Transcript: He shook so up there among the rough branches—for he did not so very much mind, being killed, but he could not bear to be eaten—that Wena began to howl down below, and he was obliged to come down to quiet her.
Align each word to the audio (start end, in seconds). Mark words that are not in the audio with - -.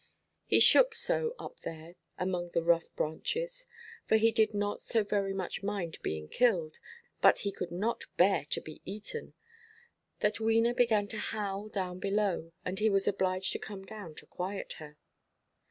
He 0.47 0.59
shook 0.59 0.95
so 0.95 1.35
up 1.37 1.59
there 1.59 1.93
among 2.17 2.49
the 2.55 2.63
rough 2.63 2.89
branches—for 2.95 4.15
he 4.15 4.31
did 4.31 4.51
not 4.51 4.81
so 4.81 5.03
very 5.03 5.31
much 5.31 5.61
mind, 5.61 5.99
being 6.01 6.27
killed, 6.27 6.79
but 7.21 7.37
he 7.45 7.51
could 7.51 7.69
not 7.71 8.05
bear 8.17 8.45
to 8.45 8.61
be 8.61 8.81
eaten—that 8.83 10.39
Wena 10.39 10.75
began 10.75 11.07
to 11.09 11.19
howl 11.19 11.67
down 11.69 11.99
below, 11.99 12.51
and 12.65 12.79
he 12.79 12.89
was 12.89 13.07
obliged 13.07 13.51
to 13.53 13.59
come 13.59 13.85
down 13.85 14.15
to 14.15 14.25
quiet 14.25 14.73
her. 14.81 14.97